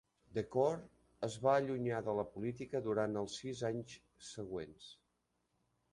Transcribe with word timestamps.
Decore 0.35 0.79
es 1.27 1.35
va 1.43 1.51
allunyar 1.57 1.99
de 2.09 2.15
la 2.21 2.25
política 2.37 2.83
durant 2.89 3.19
els 3.21 3.37
sis 3.43 3.65
anys 3.73 3.95
següents. 4.33 4.93